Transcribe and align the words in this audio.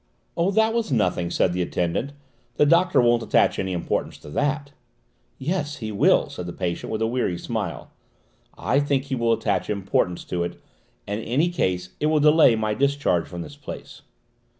"Oh, 0.35 0.49
that 0.49 0.73
was 0.73 0.91
nothing," 0.91 1.29
said 1.29 1.53
the 1.53 1.61
attendant. 1.61 2.13
"The 2.55 2.65
doctor 2.65 2.99
won't 2.99 3.21
attach 3.21 3.59
any 3.59 3.71
importance 3.71 4.17
to 4.17 4.31
that." 4.31 4.71
"Yes, 5.37 5.75
he 5.77 5.91
will," 5.91 6.27
said 6.27 6.47
the 6.47 6.53
patient 6.53 6.91
with 6.91 7.03
a 7.03 7.05
weary 7.05 7.37
smile. 7.37 7.91
"I 8.57 8.79
think 8.79 9.03
he 9.03 9.15
will 9.15 9.31
attach 9.33 9.69
importance 9.69 10.23
to 10.23 10.41
it, 10.43 10.59
and 11.05 11.21
in 11.21 11.27
any 11.27 11.49
case 11.49 11.89
it 11.99 12.07
will 12.07 12.19
delay 12.19 12.55
my 12.55 12.73
discharge 12.73 13.27
from 13.27 13.43
this 13.43 13.55
place." 13.55 14.01